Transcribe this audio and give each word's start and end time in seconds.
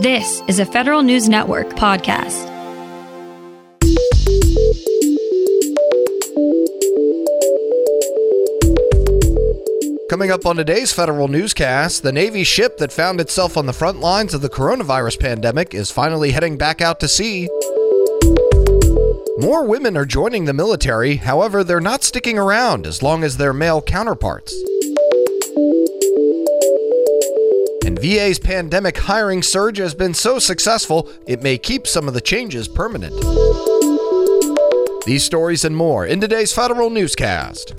This 0.00 0.42
is 0.48 0.58
a 0.58 0.64
Federal 0.64 1.02
News 1.02 1.28
Network 1.28 1.68
podcast. 1.74 2.48
Coming 10.08 10.30
up 10.30 10.46
on 10.46 10.56
today's 10.56 10.90
Federal 10.90 11.28
Newscast, 11.28 12.02
the 12.02 12.12
Navy 12.12 12.44
ship 12.44 12.78
that 12.78 12.90
found 12.90 13.20
itself 13.20 13.58
on 13.58 13.66
the 13.66 13.74
front 13.74 14.00
lines 14.00 14.32
of 14.32 14.40
the 14.40 14.48
coronavirus 14.48 15.20
pandemic 15.20 15.74
is 15.74 15.90
finally 15.90 16.30
heading 16.30 16.56
back 16.56 16.80
out 16.80 16.98
to 17.00 17.06
sea. 17.06 17.50
More 19.36 19.66
women 19.66 19.98
are 19.98 20.06
joining 20.06 20.46
the 20.46 20.54
military, 20.54 21.16
however, 21.16 21.62
they're 21.62 21.78
not 21.78 22.04
sticking 22.04 22.38
around 22.38 22.86
as 22.86 23.02
long 23.02 23.22
as 23.22 23.36
their 23.36 23.52
male 23.52 23.82
counterparts. 23.82 24.54
VA's 28.00 28.38
pandemic 28.38 28.96
hiring 28.96 29.42
surge 29.42 29.76
has 29.76 29.94
been 29.94 30.14
so 30.14 30.38
successful, 30.38 31.10
it 31.26 31.42
may 31.42 31.58
keep 31.58 31.86
some 31.86 32.08
of 32.08 32.14
the 32.14 32.20
changes 32.22 32.66
permanent. 32.66 33.14
These 35.04 35.22
stories 35.22 35.66
and 35.66 35.76
more 35.76 36.06
in 36.06 36.18
today's 36.18 36.50
Federal 36.50 36.88
Newscast. 36.88 37.74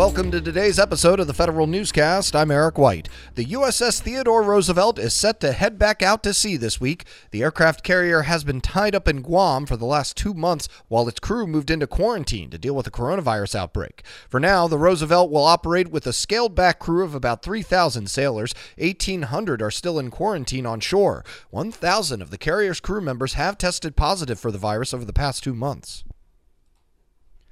Welcome 0.00 0.30
to 0.30 0.40
today's 0.40 0.78
episode 0.78 1.20
of 1.20 1.26
the 1.26 1.34
Federal 1.34 1.66
Newscast. 1.66 2.34
I'm 2.34 2.50
Eric 2.50 2.78
White. 2.78 3.10
The 3.34 3.44
USS 3.44 4.00
Theodore 4.00 4.42
Roosevelt 4.42 4.98
is 4.98 5.12
set 5.12 5.40
to 5.40 5.52
head 5.52 5.78
back 5.78 6.02
out 6.02 6.22
to 6.22 6.32
sea 6.32 6.56
this 6.56 6.80
week. 6.80 7.04
The 7.32 7.42
aircraft 7.42 7.84
carrier 7.84 8.22
has 8.22 8.42
been 8.42 8.62
tied 8.62 8.94
up 8.94 9.06
in 9.06 9.20
Guam 9.20 9.66
for 9.66 9.76
the 9.76 9.84
last 9.84 10.16
two 10.16 10.32
months 10.32 10.70
while 10.88 11.06
its 11.06 11.20
crew 11.20 11.46
moved 11.46 11.70
into 11.70 11.86
quarantine 11.86 12.48
to 12.48 12.56
deal 12.56 12.74
with 12.74 12.86
the 12.86 12.90
coronavirus 12.90 13.54
outbreak. 13.54 14.02
For 14.26 14.40
now, 14.40 14.66
the 14.66 14.78
Roosevelt 14.78 15.30
will 15.30 15.44
operate 15.44 15.90
with 15.90 16.06
a 16.06 16.14
scaled 16.14 16.54
back 16.54 16.78
crew 16.78 17.04
of 17.04 17.14
about 17.14 17.42
3,000 17.42 18.08
sailors. 18.08 18.54
1,800 18.78 19.60
are 19.60 19.70
still 19.70 19.98
in 19.98 20.10
quarantine 20.10 20.64
on 20.64 20.80
shore. 20.80 21.26
1,000 21.50 22.22
of 22.22 22.30
the 22.30 22.38
carrier's 22.38 22.80
crew 22.80 23.02
members 23.02 23.34
have 23.34 23.58
tested 23.58 23.96
positive 23.96 24.40
for 24.40 24.50
the 24.50 24.56
virus 24.56 24.94
over 24.94 25.04
the 25.04 25.12
past 25.12 25.44
two 25.44 25.54
months. 25.54 26.04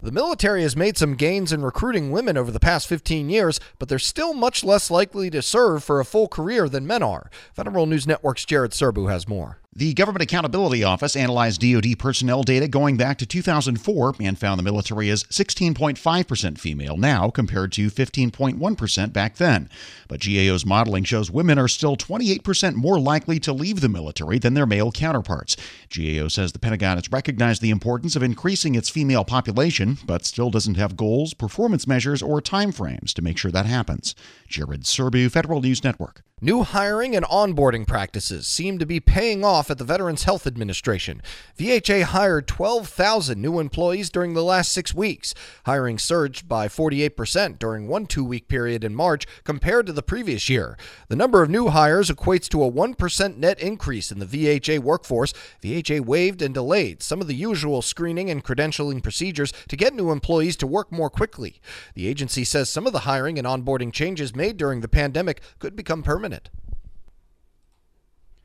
The 0.00 0.12
military 0.12 0.62
has 0.62 0.76
made 0.76 0.96
some 0.96 1.16
gains 1.16 1.52
in 1.52 1.64
recruiting 1.64 2.12
women 2.12 2.36
over 2.36 2.52
the 2.52 2.60
past 2.60 2.86
15 2.86 3.28
years, 3.28 3.58
but 3.80 3.88
they're 3.88 3.98
still 3.98 4.32
much 4.32 4.62
less 4.62 4.92
likely 4.92 5.28
to 5.30 5.42
serve 5.42 5.82
for 5.82 5.98
a 5.98 6.04
full 6.04 6.28
career 6.28 6.68
than 6.68 6.86
men 6.86 7.02
are. 7.02 7.28
Federal 7.52 7.84
News 7.84 8.06
Network's 8.06 8.44
Jared 8.44 8.70
Serbu 8.70 9.10
has 9.10 9.26
more. 9.26 9.58
The 9.78 9.94
Government 9.94 10.24
Accountability 10.24 10.82
Office 10.82 11.14
analyzed 11.14 11.60
DoD 11.60 11.96
personnel 12.00 12.42
data 12.42 12.66
going 12.66 12.96
back 12.96 13.16
to 13.18 13.26
2004 13.26 14.16
and 14.18 14.36
found 14.36 14.58
the 14.58 14.64
military 14.64 15.08
is 15.08 15.22
16.5% 15.22 16.58
female 16.58 16.96
now 16.96 17.30
compared 17.30 17.70
to 17.74 17.88
15.1% 17.88 19.12
back 19.12 19.36
then. 19.36 19.70
But 20.08 20.18
GAO's 20.18 20.66
modeling 20.66 21.04
shows 21.04 21.30
women 21.30 21.60
are 21.60 21.68
still 21.68 21.96
28% 21.96 22.74
more 22.74 22.98
likely 22.98 23.38
to 23.38 23.52
leave 23.52 23.80
the 23.80 23.88
military 23.88 24.40
than 24.40 24.54
their 24.54 24.66
male 24.66 24.90
counterparts. 24.90 25.56
GAO 25.96 26.26
says 26.26 26.50
the 26.50 26.58
Pentagon 26.58 26.96
has 26.96 27.12
recognized 27.12 27.62
the 27.62 27.70
importance 27.70 28.16
of 28.16 28.22
increasing 28.24 28.74
its 28.74 28.90
female 28.90 29.24
population, 29.24 29.98
but 30.04 30.26
still 30.26 30.50
doesn't 30.50 30.76
have 30.76 30.96
goals, 30.96 31.34
performance 31.34 31.86
measures, 31.86 32.20
or 32.20 32.40
timeframes 32.40 33.12
to 33.12 33.22
make 33.22 33.38
sure 33.38 33.52
that 33.52 33.66
happens. 33.66 34.16
Jared 34.48 34.82
Serbu, 34.82 35.30
Federal 35.30 35.60
News 35.60 35.84
Network. 35.84 36.24
New 36.40 36.62
hiring 36.62 37.16
and 37.16 37.26
onboarding 37.26 37.84
practices 37.84 38.46
seem 38.46 38.78
to 38.78 38.86
be 38.86 39.00
paying 39.00 39.44
off 39.44 39.72
at 39.72 39.78
the 39.78 39.82
Veterans 39.82 40.22
Health 40.22 40.46
Administration. 40.46 41.20
VHA 41.58 42.04
hired 42.04 42.46
12,000 42.46 43.42
new 43.42 43.58
employees 43.58 44.08
during 44.08 44.34
the 44.34 44.44
last 44.44 44.70
six 44.70 44.94
weeks. 44.94 45.34
Hiring 45.66 45.98
surged 45.98 46.48
by 46.48 46.68
48% 46.68 47.58
during 47.58 47.88
one 47.88 48.06
two 48.06 48.24
week 48.24 48.46
period 48.46 48.84
in 48.84 48.94
March 48.94 49.26
compared 49.42 49.84
to 49.86 49.92
the 49.92 50.00
previous 50.00 50.48
year. 50.48 50.78
The 51.08 51.16
number 51.16 51.42
of 51.42 51.50
new 51.50 51.70
hires 51.70 52.08
equates 52.08 52.48
to 52.50 52.62
a 52.62 52.70
1% 52.70 53.36
net 53.36 53.58
increase 53.58 54.12
in 54.12 54.20
the 54.20 54.26
VHA 54.26 54.78
workforce. 54.78 55.34
VHA 55.60 56.02
waived 56.02 56.40
and 56.40 56.54
delayed 56.54 57.02
some 57.02 57.20
of 57.20 57.26
the 57.26 57.34
usual 57.34 57.82
screening 57.82 58.30
and 58.30 58.44
credentialing 58.44 59.02
procedures 59.02 59.52
to 59.66 59.76
get 59.76 59.92
new 59.92 60.12
employees 60.12 60.54
to 60.58 60.68
work 60.68 60.92
more 60.92 61.10
quickly. 61.10 61.60
The 61.94 62.06
agency 62.06 62.44
says 62.44 62.70
some 62.70 62.86
of 62.86 62.92
the 62.92 63.00
hiring 63.00 63.40
and 63.40 63.46
onboarding 63.46 63.92
changes 63.92 64.36
made 64.36 64.56
during 64.56 64.82
the 64.82 64.88
pandemic 64.88 65.40
could 65.58 65.74
become 65.74 66.04
permanent 66.04 66.27
permanent. 66.28 66.57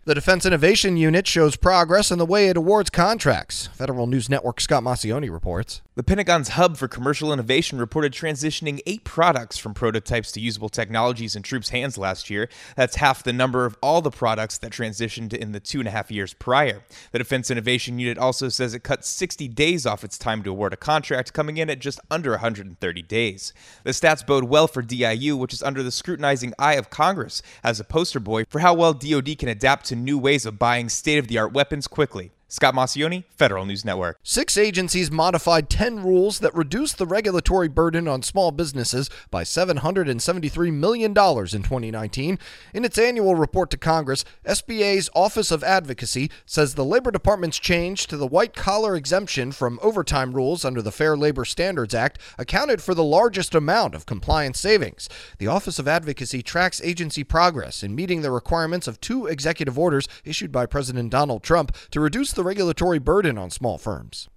The 0.06 0.16
Defense 0.16 0.46
Innovation 0.46 0.98
Unit 0.98 1.26
shows 1.26 1.56
progress 1.56 2.12
in 2.12 2.20
the 2.20 2.26
way 2.26 2.50
it 2.50 2.58
awards 2.58 2.90
contracts. 2.90 3.68
Federal 3.68 4.06
News 4.06 4.30
Network 4.30 4.60
Scott 4.60 4.84
Maucione 4.84 5.32
reports. 5.32 5.82
The 5.96 6.04
Pentagon's 6.04 6.50
Hub 6.50 6.76
for 6.76 6.90
Commercial 6.90 7.32
Innovation 7.32 7.78
reported 7.78 8.12
transitioning 8.12 8.82
eight 8.86 9.06
products 9.06 9.58
from 9.58 9.74
prototypes 9.74 10.34
to 10.34 10.42
usable 10.42 10.68
technologies 10.68 11.38
in 11.38 11.44
troops' 11.44 11.70
hands 11.70 11.98
last 11.98 12.30
year. 12.30 12.50
That's 12.76 12.98
half 12.98 13.24
the 13.24 13.32
number 13.32 13.66
of 13.66 13.78
all 13.82 14.02
the 14.02 14.12
products 14.12 14.58
that 14.58 14.74
transitioned 14.74 15.34
in 15.34 15.54
the 15.54 15.62
two 15.62 15.80
and 15.80 15.88
a 15.88 15.92
half 15.92 16.12
years 16.12 16.34
prior. 16.34 16.84
The 17.14 17.20
Defense 17.20 17.50
Innovation 17.50 17.98
Unit 17.98 18.18
also 18.18 18.50
says 18.50 18.74
it 18.74 18.84
cut 18.84 19.06
60 19.06 19.48
days 19.48 19.86
off 19.86 20.04
its 20.04 20.18
time 20.18 20.44
to 20.44 20.50
award 20.50 20.74
a 20.74 20.78
contract, 20.78 21.32
coming 21.32 21.56
in 21.56 21.70
at 21.70 21.80
just 21.80 22.02
under 22.12 22.32
130 22.32 23.02
days. 23.04 23.54
The 23.86 23.92
stats 23.92 24.26
bode 24.26 24.46
well 24.46 24.68
for 24.68 24.82
DIU, 24.82 25.38
which 25.38 25.54
is 25.54 25.64
under 25.64 25.82
the 25.82 25.92
scrutinizing 25.92 26.54
eye 26.60 26.74
of 26.74 26.90
Congress 26.90 27.42
as 27.64 27.80
a 27.80 27.86
poster 27.86 28.20
boy 28.20 28.44
for 28.50 28.60
how 28.60 28.74
well 28.74 28.94
DoD 28.94 29.38
can 29.38 29.48
adapt 29.48 29.86
to 29.86 29.93
new 29.96 30.18
ways 30.18 30.46
of 30.46 30.60
buying 30.60 30.90
state 30.90 31.18
of 31.18 31.28
the 31.28 31.38
art 31.38 31.54
weapons 31.54 31.88
quickly. 31.88 32.32
Scott 32.54 32.76
Maucione, 32.76 33.24
Federal 33.36 33.66
News 33.66 33.84
Network. 33.84 34.20
Six 34.22 34.58
agencies 34.58 35.10
modified 35.10 35.72
10 35.72 36.04
rules 36.04 36.38
that 36.38 36.54
reduced 36.54 37.00
the 37.00 37.08
regulatory 37.08 37.68
burden 37.68 38.08
on 38.08 38.22
small 38.22 38.52
businesses 38.52 39.10
by 39.32 39.44
$773 39.44 40.72
million 40.72 41.10
in 41.10 41.14
2019. 41.16 42.38
In 42.76 42.86
its 42.86 43.00
annual 43.00 43.34
report 43.34 43.72
to 43.72 43.78
Congress, 43.78 44.24
SBA's 44.46 45.10
Office 45.16 45.50
of 45.50 45.64
Advocacy 45.64 46.30
says 46.46 46.76
the 46.76 46.86
Labor 46.86 47.10
Department's 47.10 47.58
change 47.58 48.06
to 48.06 48.18
the 48.18 48.28
white 48.28 48.54
collar 48.54 48.96
exemption 48.96 49.52
from 49.52 49.80
overtime 49.82 50.34
rules 50.34 50.64
under 50.64 50.84
the 50.84 50.92
Fair 50.92 51.18
Labor 51.18 51.46
Standards 51.46 51.96
Act 51.96 52.20
accounted 52.38 52.84
for 52.84 52.94
the 52.94 53.04
largest 53.04 53.56
amount 53.56 53.96
of 53.96 54.06
compliance 54.06 54.60
savings. 54.60 55.10
The 55.40 55.48
Office 55.48 55.80
of 55.80 55.88
Advocacy 55.88 56.44
tracks 56.44 56.80
agency 56.84 57.24
progress 57.24 57.82
in 57.82 57.96
meeting 57.96 58.22
the 58.22 58.30
requirements 58.30 58.88
of 58.88 59.02
two 59.02 59.26
executive 59.26 59.80
orders 59.80 60.08
issued 60.24 60.52
by 60.52 60.68
President 60.68 61.10
Donald 61.10 61.42
Trump 61.42 61.76
to 61.90 62.00
reduce 62.00 62.32
the 62.32 62.43
the 62.44 62.48
regulatory 62.48 63.00
burden 63.00 63.38
on 63.38 63.50
small 63.50 63.78
firms. 63.78 64.28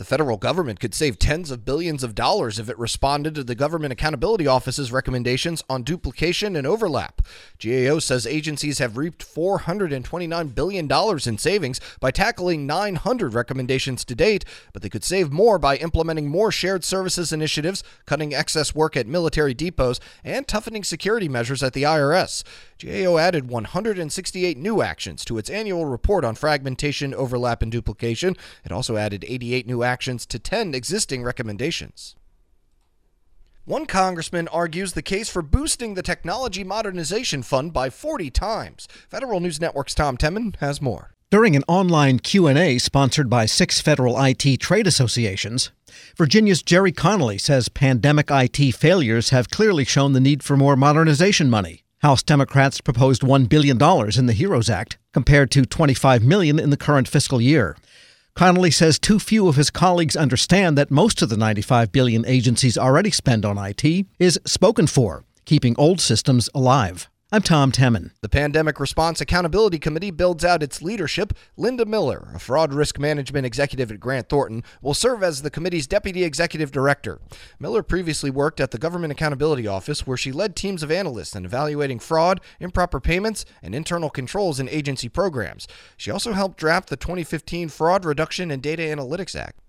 The 0.00 0.06
federal 0.06 0.38
government 0.38 0.80
could 0.80 0.94
save 0.94 1.18
tens 1.18 1.50
of 1.50 1.66
billions 1.66 2.02
of 2.02 2.14
dollars 2.14 2.58
if 2.58 2.70
it 2.70 2.78
responded 2.78 3.34
to 3.34 3.44
the 3.44 3.54
Government 3.54 3.92
Accountability 3.92 4.46
Office's 4.46 4.90
recommendations 4.90 5.62
on 5.68 5.82
duplication 5.82 6.56
and 6.56 6.66
overlap. 6.66 7.20
GAO 7.62 7.98
says 7.98 8.26
agencies 8.26 8.78
have 8.78 8.96
reaped 8.96 9.22
$429 9.22 10.54
billion 10.54 10.90
in 10.90 11.36
savings 11.36 11.82
by 12.00 12.10
tackling 12.10 12.66
900 12.66 13.34
recommendations 13.34 14.02
to 14.06 14.14
date, 14.14 14.46
but 14.72 14.80
they 14.80 14.88
could 14.88 15.04
save 15.04 15.30
more 15.30 15.58
by 15.58 15.76
implementing 15.76 16.28
more 16.28 16.50
shared 16.50 16.82
services 16.82 17.30
initiatives, 17.30 17.84
cutting 18.06 18.32
excess 18.32 18.74
work 18.74 18.96
at 18.96 19.06
military 19.06 19.52
depots, 19.52 20.00
and 20.24 20.48
toughening 20.48 20.82
security 20.82 21.28
measures 21.28 21.62
at 21.62 21.74
the 21.74 21.82
IRS. 21.82 22.42
GAO 22.78 23.18
added 23.18 23.50
168 23.50 24.56
new 24.56 24.80
actions 24.80 25.26
to 25.26 25.36
its 25.36 25.50
annual 25.50 25.84
report 25.84 26.24
on 26.24 26.34
fragmentation, 26.34 27.12
overlap, 27.12 27.60
and 27.60 27.70
duplication. 27.70 28.34
It 28.64 28.72
also 28.72 28.96
added 28.96 29.26
88 29.28 29.66
new 29.66 29.82
actions 29.82 29.89
to 29.98 30.38
10 30.38 30.74
existing 30.74 31.22
recommendations. 31.22 32.16
One 33.64 33.86
congressman 33.86 34.48
argues 34.48 34.94
the 34.94 35.02
case 35.02 35.28
for 35.28 35.42
boosting 35.42 35.94
the 35.94 36.02
Technology 36.02 36.64
Modernization 36.64 37.42
Fund 37.42 37.72
by 37.72 37.90
40 37.90 38.30
times. 38.30 38.88
Federal 39.08 39.40
News 39.40 39.60
Network's 39.60 39.94
Tom 39.94 40.16
Temin 40.16 40.56
has 40.56 40.80
more. 40.80 41.14
During 41.30 41.54
an 41.54 41.62
online 41.68 42.18
Q&A 42.18 42.78
sponsored 42.78 43.30
by 43.30 43.46
six 43.46 43.80
federal 43.80 44.20
IT 44.20 44.58
trade 44.58 44.88
associations, 44.88 45.70
Virginia's 46.16 46.62
Gerry 46.62 46.90
Connolly 46.90 47.38
says 47.38 47.68
pandemic 47.68 48.28
IT 48.30 48.74
failures 48.74 49.30
have 49.30 49.50
clearly 49.50 49.84
shown 49.84 50.12
the 50.12 50.20
need 50.20 50.42
for 50.42 50.56
more 50.56 50.74
modernization 50.74 51.48
money. 51.48 51.84
House 52.02 52.22
Democrats 52.22 52.80
proposed 52.80 53.22
$1 53.22 53.48
billion 53.48 53.76
in 53.76 54.26
the 54.26 54.32
HEROES 54.32 54.70
Act, 54.70 54.98
compared 55.12 55.50
to 55.50 55.66
25 55.66 56.24
million 56.24 56.58
in 56.58 56.70
the 56.70 56.76
current 56.76 57.06
fiscal 57.06 57.40
year. 57.40 57.76
Connolly 58.40 58.70
says 58.70 58.98
too 58.98 59.18
few 59.18 59.48
of 59.48 59.56
his 59.56 59.68
colleagues 59.68 60.16
understand 60.16 60.78
that 60.78 60.90
most 60.90 61.20
of 61.20 61.28
the 61.28 61.36
95 61.36 61.92
billion 61.92 62.24
agencies 62.24 62.78
already 62.78 63.10
spend 63.10 63.44
on 63.44 63.58
IT 63.58 64.06
is 64.18 64.40
spoken 64.46 64.86
for, 64.86 65.24
keeping 65.44 65.74
old 65.76 66.00
systems 66.00 66.48
alive. 66.54 67.09
I'm 67.32 67.42
Tom 67.42 67.70
Temin. 67.70 68.10
The 68.22 68.28
Pandemic 68.28 68.80
Response 68.80 69.20
Accountability 69.20 69.78
Committee 69.78 70.10
builds 70.10 70.44
out 70.44 70.64
its 70.64 70.82
leadership. 70.82 71.32
Linda 71.56 71.86
Miller, 71.86 72.32
a 72.34 72.40
fraud 72.40 72.74
risk 72.74 72.98
management 72.98 73.46
executive 73.46 73.92
at 73.92 74.00
Grant 74.00 74.28
Thornton, 74.28 74.64
will 74.82 74.94
serve 74.94 75.22
as 75.22 75.42
the 75.42 75.50
committee's 75.50 75.86
deputy 75.86 76.24
executive 76.24 76.72
director. 76.72 77.20
Miller 77.60 77.84
previously 77.84 78.30
worked 78.32 78.58
at 78.58 78.72
the 78.72 78.78
Government 78.78 79.12
Accountability 79.12 79.68
Office, 79.68 80.08
where 80.08 80.16
she 80.16 80.32
led 80.32 80.56
teams 80.56 80.82
of 80.82 80.90
analysts 80.90 81.36
in 81.36 81.44
evaluating 81.44 82.00
fraud, 82.00 82.40
improper 82.58 82.98
payments, 82.98 83.44
and 83.62 83.76
internal 83.76 84.10
controls 84.10 84.58
in 84.58 84.68
agency 84.68 85.08
programs. 85.08 85.68
She 85.96 86.10
also 86.10 86.32
helped 86.32 86.58
draft 86.58 86.88
the 86.88 86.96
2015 86.96 87.68
Fraud 87.68 88.04
Reduction 88.04 88.50
and 88.50 88.60
Data 88.60 88.82
Analytics 88.82 89.38
Act. 89.38 89.60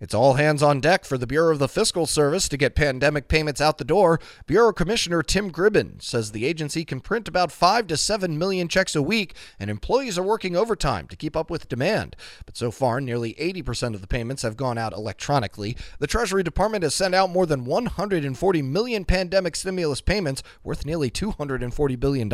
It's 0.00 0.14
all 0.14 0.34
hands 0.34 0.62
on 0.62 0.80
deck 0.80 1.04
for 1.04 1.18
the 1.18 1.26
Bureau 1.26 1.52
of 1.52 1.58
the 1.58 1.68
Fiscal 1.68 2.06
Service 2.06 2.48
to 2.48 2.56
get 2.56 2.74
pandemic 2.74 3.28
payments 3.28 3.60
out 3.60 3.76
the 3.76 3.84
door. 3.84 4.18
Bureau 4.46 4.72
Commissioner 4.72 5.22
Tim 5.22 5.52
Gribben 5.52 6.00
says 6.00 6.32
the 6.32 6.46
agency 6.46 6.86
can 6.86 7.00
print 7.00 7.28
about 7.28 7.52
5 7.52 7.86
to 7.88 7.98
7 7.98 8.38
million 8.38 8.66
checks 8.66 8.96
a 8.96 9.02
week, 9.02 9.34
and 9.58 9.68
employees 9.68 10.16
are 10.16 10.22
working 10.22 10.56
overtime 10.56 11.06
to 11.08 11.16
keep 11.16 11.36
up 11.36 11.50
with 11.50 11.68
demand. 11.68 12.16
But 12.46 12.56
so 12.56 12.70
far, 12.70 12.98
nearly 13.02 13.34
80% 13.34 13.94
of 13.94 14.00
the 14.00 14.06
payments 14.06 14.40
have 14.40 14.56
gone 14.56 14.78
out 14.78 14.94
electronically. 14.94 15.76
The 15.98 16.06
Treasury 16.06 16.42
Department 16.42 16.82
has 16.82 16.94
sent 16.94 17.14
out 17.14 17.28
more 17.28 17.44
than 17.44 17.66
140 17.66 18.62
million 18.62 19.04
pandemic 19.04 19.54
stimulus 19.54 20.00
payments 20.00 20.42
worth 20.64 20.86
nearly 20.86 21.10
$240 21.10 22.00
billion. 22.00 22.30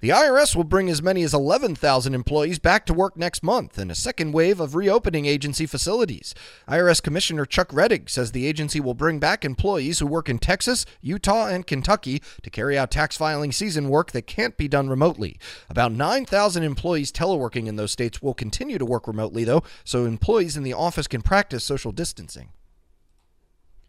The 0.00 0.10
IRS 0.10 0.54
will 0.54 0.62
bring 0.62 0.88
as 0.88 1.02
many 1.02 1.24
as 1.24 1.34
11,000 1.34 2.14
employees 2.14 2.60
back 2.60 2.86
to 2.86 2.94
work 2.94 3.16
next 3.16 3.42
month 3.42 3.80
in 3.80 3.90
a 3.90 3.96
second 3.96 4.30
wave 4.30 4.60
of 4.60 4.76
reopening 4.76 5.26
agency 5.26 5.66
facilities. 5.66 6.36
IRS 6.68 7.02
Commissioner 7.02 7.44
Chuck 7.44 7.70
Rettig 7.70 8.08
says 8.08 8.30
the 8.30 8.46
agency 8.46 8.78
will 8.78 8.94
bring 8.94 9.18
back 9.18 9.44
employees 9.44 9.98
who 9.98 10.06
work 10.06 10.28
in 10.28 10.38
Texas, 10.38 10.86
Utah, 11.00 11.48
and 11.48 11.66
Kentucky 11.66 12.22
to 12.44 12.48
carry 12.48 12.78
out 12.78 12.92
tax 12.92 13.16
filing 13.16 13.50
season 13.50 13.88
work 13.88 14.12
that 14.12 14.28
can't 14.28 14.56
be 14.56 14.68
done 14.68 14.88
remotely. 14.88 15.36
About 15.68 15.90
9,000 15.90 16.62
employees 16.62 17.10
teleworking 17.10 17.66
in 17.66 17.74
those 17.74 17.90
states 17.90 18.22
will 18.22 18.34
continue 18.34 18.78
to 18.78 18.86
work 18.86 19.08
remotely, 19.08 19.42
though, 19.42 19.64
so 19.82 20.04
employees 20.04 20.56
in 20.56 20.62
the 20.62 20.74
office 20.74 21.08
can 21.08 21.22
practice 21.22 21.64
social 21.64 21.90
distancing 21.90 22.50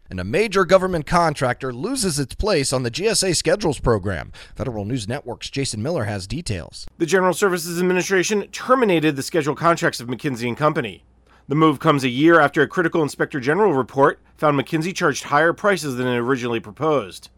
and 0.10 0.20
a 0.20 0.24
major 0.24 0.66
government 0.66 1.06
contractor 1.06 1.74
loses 1.74 2.20
its 2.20 2.36
place 2.36 2.74
on 2.74 2.84
the 2.84 2.92
GSA 2.92 3.36
Schedules 3.36 3.80
program. 3.80 4.32
Federal 4.56 4.86
News 4.86 5.08
Network's 5.08 5.50
Jason 5.50 5.82
Miller 5.82 6.06
has 6.06 6.28
details. 6.28 6.88
The 6.98 7.06
General 7.06 7.34
Services 7.34 7.80
Administration 7.80 8.48
terminated 8.48 9.16
the 9.16 9.24
schedule 9.24 9.56
contracts 9.56 10.00
of 10.00 10.08
McKinsey 10.08 10.48
and 10.48 10.58
Company. 10.58 11.04
The 11.48 11.56
move 11.56 11.80
comes 11.80 12.04
a 12.04 12.10
year 12.10 12.40
after 12.40 12.62
a 12.62 12.68
critical 12.68 13.02
inspector 13.02 13.40
general 13.40 13.74
report 13.74 14.20
found 14.38 14.60
McKinsey 14.60 14.96
charged 14.96 15.24
higher 15.26 15.54
prices 15.54 15.96
than 15.96 16.08
originally 16.08 16.60
proposed. 16.60 17.30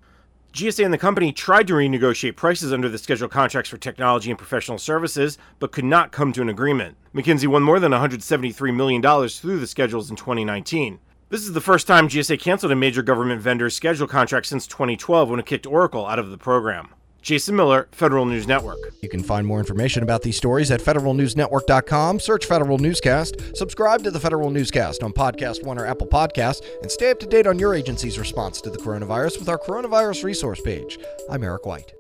GSA 0.54 0.84
and 0.84 0.94
the 0.94 0.98
company 0.98 1.32
tried 1.32 1.66
to 1.68 1.76
renegotiate 1.76 2.36
prices 2.36 2.74
under 2.74 2.90
the 2.90 2.98
scheduled 2.98 3.32
contracts 3.32 3.70
for 3.70 3.78
technology 3.78 4.30
and 4.30 4.38
professional 4.38 4.78
services, 4.78 5.38
but 5.60 5.72
could 5.72 5.86
not 5.86 6.12
come 6.12 6.34
to 6.34 6.42
an 6.42 6.50
agreement. 6.50 6.98
McKinsey 7.16 7.48
won 7.48 7.64
more 7.64 7.80
than 7.80 7.94
$173 7.94 8.76
million 8.76 9.02
through 9.30 9.60
the 9.60 9.68
schedules 9.68 10.10
in 10.10 10.18
2019. 10.18 11.00
This 11.32 11.44
is 11.44 11.54
the 11.54 11.62
first 11.62 11.88
time 11.88 12.10
GSA 12.10 12.42
canceled 12.42 12.74
a 12.74 12.76
major 12.76 13.02
government 13.02 13.40
vendor's 13.40 13.74
schedule 13.74 14.06
contract 14.06 14.48
since 14.48 14.68
2012 14.68 15.30
when 15.30 15.40
it 15.40 15.46
kicked 15.46 15.66
Oracle 15.66 16.06
out 16.06 16.20
of 16.20 16.30
the 16.30 16.38
program. 16.38 16.90
Jason 17.22 17.56
Miller, 17.56 17.88
Federal 17.94 18.26
News 18.26 18.50
Network. 18.50 18.80
You 19.02 19.08
can 19.08 19.24
find 19.24 19.48
more 19.48 19.60
information 19.60 20.04
about 20.04 20.24
these 20.24 20.36
stories 20.36 20.72
at 20.72 20.82
federalnewsnetwork.com. 20.82 22.20
Search 22.20 22.46
Federal 22.46 22.80
Newscast, 22.80 23.56
subscribe 23.56 24.04
to 24.04 24.12
the 24.12 24.20
Federal 24.20 24.50
Newscast 24.50 25.04
on 25.04 25.14
Podcast 25.14 25.64
One 25.64 25.78
or 25.78 25.86
Apple 25.86 26.08
Podcasts, 26.08 26.66
and 26.82 26.92
stay 26.92 27.12
up 27.12 27.20
to 27.22 27.26
date 27.26 27.48
on 27.48 27.58
your 27.58 27.76
agency's 27.76 28.20
response 28.20 28.60
to 28.60 28.70
the 28.70 28.78
coronavirus 28.78 29.40
with 29.40 29.48
our 29.48 29.58
coronavirus 29.58 30.26
resource 30.26 30.60
page. 30.60 31.00
I'm 31.30 31.46
Eric 31.46 31.66
White. 31.66 31.94